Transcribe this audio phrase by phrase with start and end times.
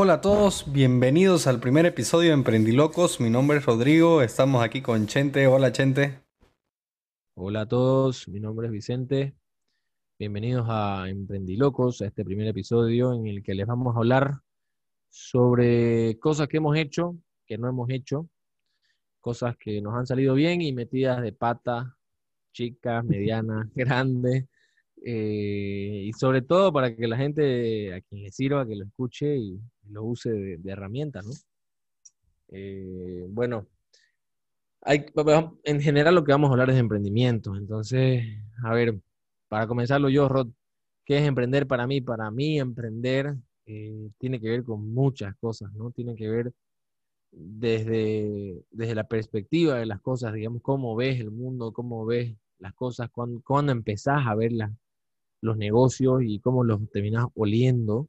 [0.00, 3.18] Hola a todos, bienvenidos al primer episodio de Emprendilocos.
[3.18, 5.48] Mi nombre es Rodrigo, estamos aquí con Chente.
[5.48, 6.20] Hola Chente.
[7.34, 9.34] Hola a todos, mi nombre es Vicente.
[10.16, 14.34] Bienvenidos a Emprendilocos, a este primer episodio en el que les vamos a hablar
[15.08, 18.28] sobre cosas que hemos hecho, que no hemos hecho,
[19.20, 21.96] cosas que nos han salido bien y metidas de pata,
[22.52, 24.44] chicas, medianas, grandes,
[25.04, 29.36] eh, y sobre todo para que la gente a quien le sirva, que lo escuche
[29.36, 29.60] y,
[29.90, 31.30] lo use de, herramienta, ¿no?
[32.48, 33.66] Eh, bueno,
[34.82, 35.06] hay,
[35.64, 37.56] en general lo que vamos a hablar es de emprendimiento.
[37.56, 38.24] Entonces,
[38.62, 38.98] a ver,
[39.48, 40.48] para comenzarlo yo, Rod,
[41.04, 42.00] ¿qué es emprender para mí?
[42.00, 45.90] Para mí, emprender eh, tiene que ver con muchas cosas, ¿no?
[45.90, 46.52] Tiene que ver
[47.30, 52.74] desde, desde la perspectiva de las cosas, digamos, cómo ves el mundo, cómo ves las
[52.74, 54.52] cosas, cuando, cuando empezás a ver
[55.40, 58.08] los negocios y cómo los terminás oliendo,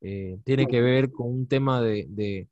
[0.00, 2.48] eh, tiene que ver con un tema de, de,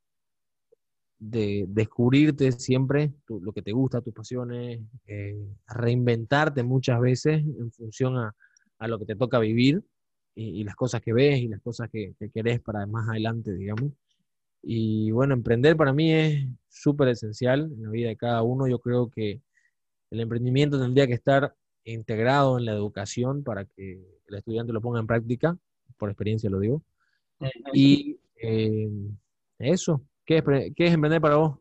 [1.68, 8.34] descubrirte siempre lo que te gusta, tus pasiones, eh, reinventarte muchas veces en función a,
[8.78, 9.82] a lo que te toca vivir
[10.34, 13.92] y, las cosas que ves y las cosas que, que, querés para más adelante, digamos.
[14.62, 18.66] Y bueno, emprender para mí es súper esencial en la vida de cada uno.
[18.66, 19.40] Yo creo que
[20.10, 25.00] el emprendimiento tendría que estar integrado en la educación para que el estudiante lo ponga
[25.00, 25.56] en práctica,
[25.98, 26.82] por experiencia lo digo.
[27.72, 28.90] Y eh,
[29.58, 30.44] eso, ¿qué es,
[30.76, 31.58] ¿qué es emprender para vos?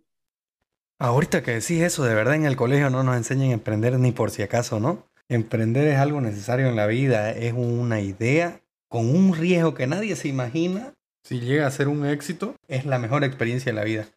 [1.00, 4.12] Ahorita que decís eso, de verdad en el colegio no nos enseñan a emprender ni
[4.12, 5.06] por si acaso, ¿no?
[5.28, 10.16] Emprender es algo necesario en la vida, es una idea con un riesgo que nadie
[10.16, 10.94] se imagina.
[11.24, 14.08] Si llega a ser un éxito, es la mejor experiencia de la vida.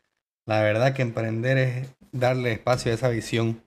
[0.45, 3.63] La verdad que emprender es darle espacio a esa visión.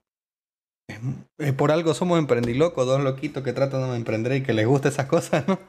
[1.57, 5.07] por algo somos emprendilocos, dos loquitos que tratan de emprender y que les gusta esas
[5.07, 5.59] cosas, ¿no?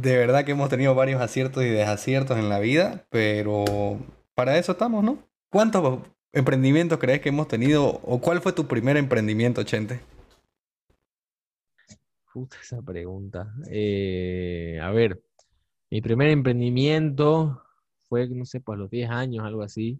[0.00, 3.98] De verdad que hemos tenido varios aciertos y desaciertos en la vida, pero
[4.34, 5.18] para eso estamos, ¿no?
[5.48, 6.00] ¿Cuántos
[6.34, 10.00] emprendimientos crees que hemos tenido o cuál fue tu primer emprendimiento, Chente?
[12.30, 13.54] Puta esa pregunta.
[13.70, 15.22] Eh, a ver,
[15.90, 17.62] mi primer emprendimiento
[18.02, 19.98] fue, no sé, pues a los 10 años, algo así.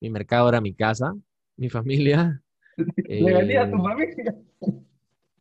[0.00, 1.14] Mi mercado era mi casa,
[1.58, 2.42] mi familia.
[3.06, 4.34] ¿Le vendía a tu eh, familia?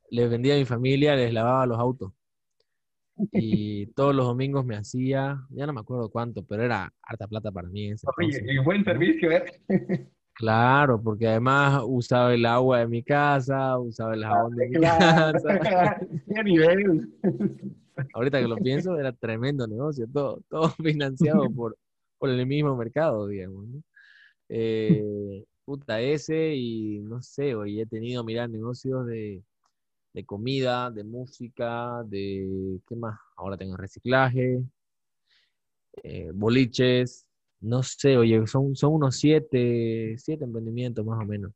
[0.10, 2.12] Les vendía a mi familia, les lavaba los autos.
[3.32, 7.52] Y todos los domingos me hacía, ya no me acuerdo cuánto, pero era harta plata
[7.52, 7.94] para mí.
[8.18, 9.46] Oye, y buen servicio, ¿eh?
[10.34, 15.98] Claro, porque además usaba el agua de mi casa, usaba el jabón de mi casa.
[16.36, 17.10] ¿Qué nivel?
[18.14, 21.78] Ahorita que lo pienso, era tremendo negocio, todo, todo financiado por,
[22.18, 23.66] por el mismo mercado, digamos.
[24.50, 29.42] Eh, puta, ese y no sé, hoy he tenido, mirar negocios de,
[30.16, 33.20] de comida, de música, de, ¿qué más?
[33.36, 34.64] Ahora tengo reciclaje,
[36.04, 37.26] eh, boliches,
[37.60, 41.52] no sé, oye, son, son unos siete, siete emprendimientos más o menos.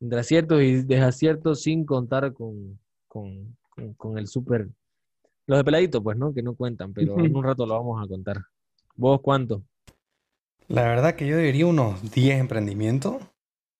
[0.00, 4.68] Entre aciertos y desaciertos sin contar con, con, el súper.
[5.46, 6.34] Los de peladito, pues, ¿no?
[6.34, 8.36] Que no cuentan, pero en un rato lo vamos a contar.
[8.96, 9.62] ¿Vos cuánto?
[10.66, 13.16] La verdad que yo diría unos 10 emprendimientos.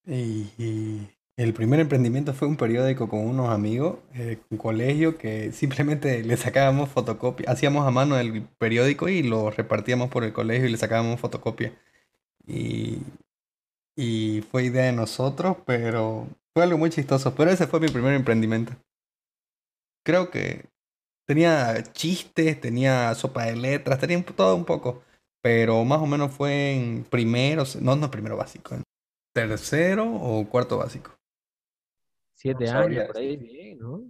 [0.07, 6.25] y, el primer emprendimiento fue un periódico con unos amigos, eh, un colegio que simplemente
[6.25, 10.73] le sacábamos fotocopia, hacíamos a mano el periódico y lo repartíamos por el colegio y
[10.73, 11.73] le sacábamos fotocopia.
[12.47, 12.99] Y,
[14.51, 17.35] fue idea de nosotros, pero fue algo muy chistoso.
[17.35, 18.73] Pero ese fue mi primer emprendimiento.
[20.05, 20.65] Creo que
[21.27, 25.03] tenía chistes, tenía sopa de letras, tenía todo un poco.
[25.43, 28.83] Pero más o menos fue en primero, no, no primero básico, en
[29.35, 31.18] tercero o cuarto básico.
[32.39, 34.05] Siete años, por ahí, bien, ¿no?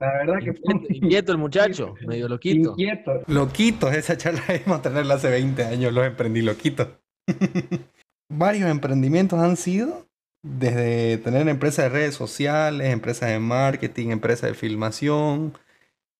[0.00, 2.70] La verdad que Inquieto, el muchacho, medio loquito.
[2.70, 3.22] Inquieto.
[3.28, 6.88] Loquitos, esa charla debimos tenerla hace 20 años, los emprendí loquitos.
[8.28, 10.08] Varios emprendimientos han sido,
[10.42, 15.52] desde tener empresas de redes sociales, empresas de marketing, empresas de filmación,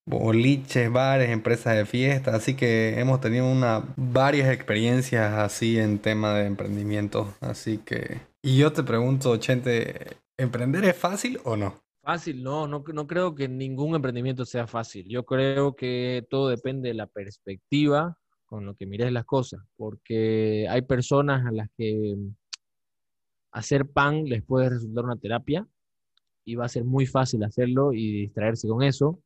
[0.06, 6.34] boliches, bares, empresas de fiesta, así que hemos tenido una, varias experiencias así en tema
[6.34, 8.20] de emprendimiento, así que...
[8.42, 11.82] Y yo te pregunto, Chente, ¿Emprender es fácil o no?
[12.02, 15.06] Fácil, no, no, no creo que ningún emprendimiento sea fácil.
[15.08, 20.66] Yo creo que todo depende de la perspectiva con lo que mires las cosas, porque
[20.68, 22.14] hay personas a las que
[23.52, 25.66] hacer pan les puede resultar una terapia
[26.44, 29.20] y va a ser muy fácil hacerlo y distraerse con eso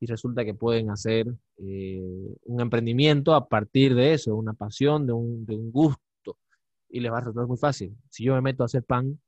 [0.00, 1.26] y resulta que pueden hacer
[1.58, 6.00] eh, un emprendimiento a partir de eso, una pasión, de un, de un gusto
[6.88, 7.96] y les va a resultar muy fácil.
[8.10, 9.20] Si yo me meto a hacer pan,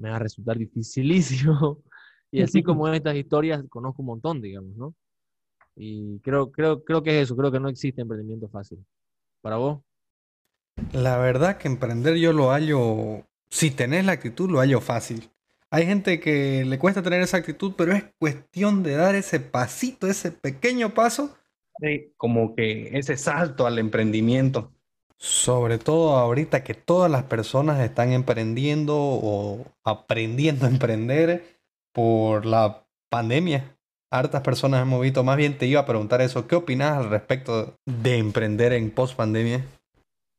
[0.00, 1.78] me va a resultar dificilísimo.
[2.32, 4.94] Y así como en estas historias conozco un montón, digamos, ¿no?
[5.74, 8.86] Y creo, creo, creo que es eso, creo que no existe emprendimiento fácil.
[9.40, 9.80] ¿Para vos?
[10.92, 15.28] La verdad que emprender yo lo hallo, si tenés la actitud, lo hallo fácil.
[15.70, 20.06] Hay gente que le cuesta tener esa actitud, pero es cuestión de dar ese pasito,
[20.06, 21.36] ese pequeño paso,
[21.80, 24.72] de como que ese salto al emprendimiento.
[25.22, 31.60] Sobre todo ahorita que todas las personas están emprendiendo o aprendiendo a emprender
[31.92, 33.76] por la pandemia.
[34.10, 37.74] Hartas personas hemos visto, más bien te iba a preguntar eso, ¿qué opinas al respecto
[37.84, 39.62] de emprender en post pandemia?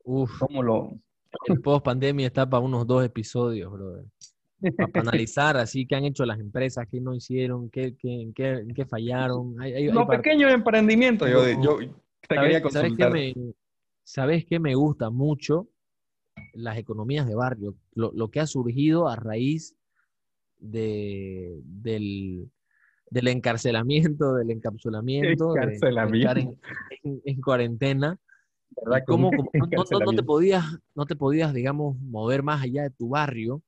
[0.03, 0.93] Uf, ¿cómo lo...
[1.45, 4.05] El post pandemia está para unos dos episodios, brother.
[4.75, 8.85] Para, analizar así qué han hecho las empresas, qué no hicieron, qué, qué, en, qué,
[8.87, 9.61] fallaron.
[9.61, 11.77] Hay, Los pequeños emprendimientos, yo, yo
[12.27, 13.11] te quería consultar.
[13.11, 13.53] ¿Sabes qué, me,
[14.75, 15.67] gusta mucho?
[16.53, 19.75] Las economías de barrio, lo, lo que ha surgido a raíz
[20.61, 22.49] de, del,
[23.09, 28.17] del encarcelamiento, del encapsulamiento, De, estar en, cuarentena.
[29.05, 30.63] ¿Cómo, no, te podías,
[30.95, 33.61] no te podías, digamos, mover más allá de tu barrio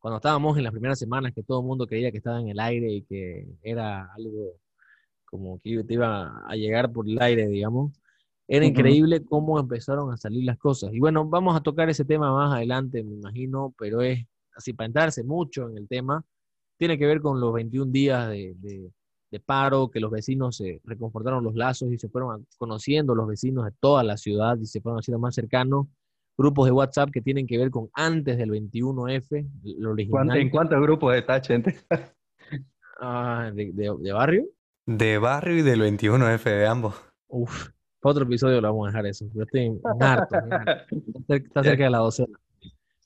[0.00, 2.58] cuando estábamos en las primeras semanas que todo el mundo creía que estaba en el
[2.58, 4.56] aire y que era algo
[5.26, 7.92] como que te iba a llegar por el aire, digamos.
[8.52, 10.92] Era increíble cómo empezaron a salir las cosas.
[10.92, 14.26] Y bueno, vamos a tocar ese tema más adelante, me imagino, pero es
[14.56, 16.24] así para entrarse mucho en el tema
[16.80, 18.90] tiene que ver con los 21 días de,
[19.44, 23.72] paro, que los vecinos se reconfortaron los lazos y se fueron conociendo los vecinos de
[23.78, 25.88] toda la ciudad y se fueron haciendo más cercanos.
[26.38, 29.46] Grupos de WhatsApp que tienen que ver con antes del 21F,
[29.76, 30.38] lo original.
[30.38, 31.76] ¿En cuántos grupos está, gente?
[33.02, 34.46] Ah, de, barrio?
[34.86, 36.94] De barrio y del 21F, de ambos.
[37.28, 37.68] Uf,
[38.00, 39.26] para otro episodio lo vamos a dejar eso.
[39.34, 40.36] Yo estoy harto.
[41.28, 42.38] Está cerca de la docena.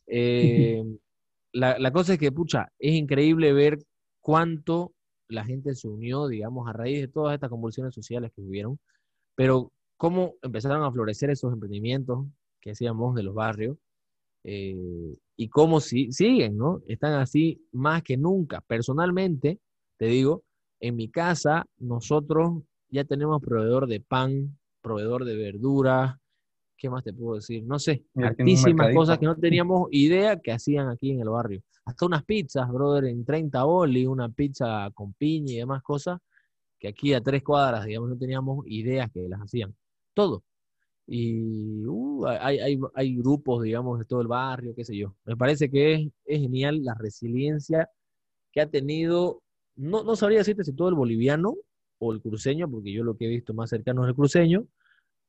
[0.06, 0.84] Eh,
[1.52, 3.78] la, cosa es que, pucha, es increíble ver
[4.20, 4.92] cuánto
[5.28, 8.78] la gente se unió, digamos, a raíz de todas estas convulsiones sociales que vivieron,
[9.34, 12.26] pero cómo empezaron a florecer esos emprendimientos
[12.60, 13.76] que decíamos de los barrios
[14.44, 16.82] eh, y cómo si, siguen, ¿no?
[16.86, 18.60] Están así más que nunca.
[18.60, 19.58] Personalmente,
[19.96, 20.44] te digo,
[20.80, 26.14] en mi casa nosotros ya tenemos proveedor de pan, proveedor de verduras,
[26.76, 27.64] ¿qué más te puedo decir?
[27.64, 31.62] No sé, hartísimas cosas que no teníamos idea que hacían aquí en el barrio.
[31.86, 36.20] Hasta unas pizzas, brother, en 30 oli, una pizza con piña y demás cosas,
[36.78, 39.74] que aquí a tres cuadras, digamos, no teníamos ideas que las hacían.
[40.12, 40.44] Todo.
[41.06, 45.14] Y uh, hay, hay, hay, grupos, digamos, de todo el barrio, qué sé yo.
[45.24, 47.88] Me parece que es, es genial la resiliencia
[48.52, 49.42] que ha tenido,
[49.76, 51.54] no, no sabría decirte si todo el boliviano
[51.98, 54.66] o el cruceño, porque yo lo que he visto más cercano es el cruceño,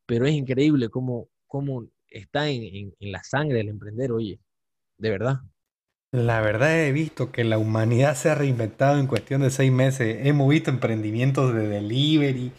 [0.05, 4.41] pero es increíble cómo cómo está en, la sangre del emprender, oye,
[4.97, 5.41] de verdad.
[6.11, 10.25] La verdad he visto que la humanidad se ha reinventado en cuestión de seis meses.
[10.27, 12.51] Hemos visto emprendimientos de delivery,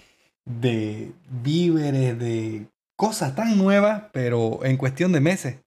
[0.47, 5.59] de víveres, de cosas tan nuevas, pero en cuestión de meses.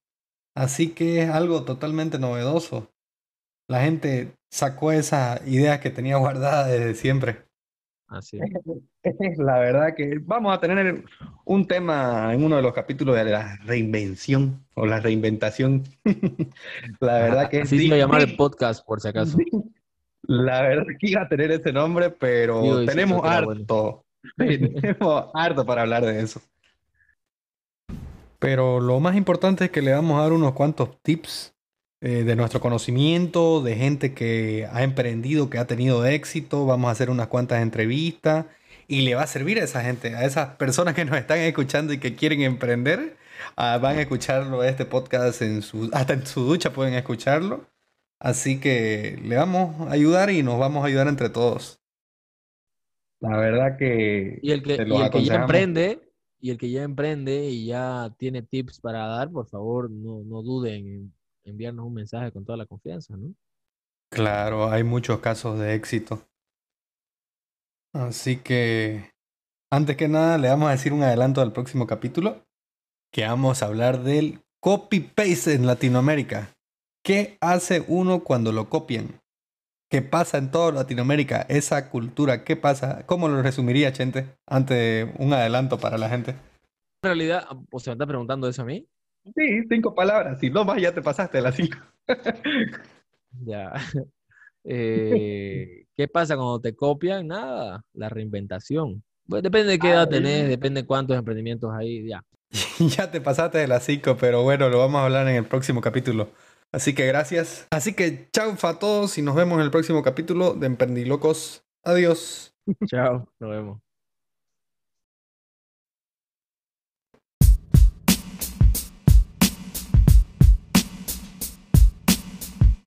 [0.56, 2.92] Así que es algo totalmente novedoso.
[3.68, 7.49] La gente sacó esas ideas que tenía guardadas desde siempre.
[8.10, 8.40] Así
[9.38, 11.04] La verdad que vamos a tener
[11.46, 15.84] un tema en uno de los capítulos de la reinvención o la reinventación.
[17.00, 17.88] la verdad que sí.
[17.88, 19.38] se llamar el podcast, por si acaso.
[20.24, 24.06] La verdad que iba a tener ese nombre, pero tenemos harto.
[24.36, 26.42] Tenemos harto para hablar de eso.
[28.38, 31.56] Pero lo más importante es que le vamos a dar unos cuantos tips
[32.02, 36.66] eh, de nuestro conocimiento, de gente que ha emprendido, que ha tenido éxito.
[36.66, 38.46] Vamos a hacer unas cuantas entrevistas
[38.88, 41.92] y le va a servir a esa gente, a esas personas que nos están escuchando
[41.92, 43.18] y que quieren emprender.
[43.58, 47.68] Ah, van a escucharlo, este podcast, en su, hasta en su ducha pueden escucharlo.
[48.20, 51.82] Así que le vamos a ayudar y nos vamos a ayudar entre todos.
[53.20, 54.40] La verdad que...
[54.42, 56.00] Y el que, y el que ya emprende,
[56.40, 60.42] y el que ya emprende y ya tiene tips para dar, por favor, no, no
[60.42, 61.19] duden en
[61.50, 63.34] enviarnos un mensaje con toda la confianza, ¿no?
[64.12, 66.22] Claro, hay muchos casos de éxito.
[67.94, 69.12] Así que,
[69.72, 72.44] antes que nada, le vamos a decir un adelanto del próximo capítulo,
[73.12, 76.54] que vamos a hablar del copy-paste en Latinoamérica.
[77.04, 79.20] ¿Qué hace uno cuando lo copian?
[79.90, 81.42] ¿Qué pasa en toda Latinoamérica?
[81.50, 83.06] Esa cultura, ¿qué pasa?
[83.08, 84.38] ¿Cómo lo resumiría, Chente?
[84.46, 86.32] Ante un adelanto para la gente.
[86.32, 86.38] En
[87.04, 88.88] realidad, ¿o se me está preguntando eso a mí?
[89.36, 90.40] Sí, cinco palabras.
[90.40, 91.78] Si no más, ya te pasaste de las cinco.
[93.46, 93.74] ya.
[94.66, 97.28] Eh, ¿Qué pasa cuando te copian?
[97.28, 99.02] Nada, la reinventación.
[99.26, 102.24] Pues depende de qué edad tenés, depende de cuántos emprendimientos hay, ya.
[102.80, 105.82] ya te pasaste de las cinco, pero bueno, lo vamos a hablar en el próximo
[105.82, 106.30] capítulo.
[106.72, 107.68] Así que gracias.
[107.72, 111.64] Así que chao a todos y nos vemos en el próximo capítulo de Emprendilocos.
[111.84, 112.56] Adiós.
[112.88, 113.89] chao, nos vemos.